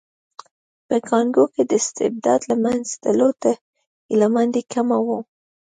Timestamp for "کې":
1.53-1.63